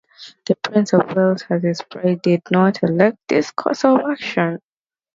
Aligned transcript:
The 0.47 0.55
Prince 0.55 0.93
of 0.93 1.15
Wales 1.15 1.43
and 1.47 1.61
his 1.63 1.83
bride 1.83 2.23
did 2.23 2.41
not 2.49 2.81
elect 2.81 3.17
this 3.27 3.51
course 3.51 3.85
of 3.85 3.99
action. 3.99 4.59